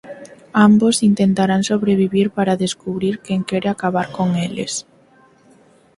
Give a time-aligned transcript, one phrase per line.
[0.67, 4.73] Ambos intentarán sobrevivir para descubrir quen quere acabar con eles.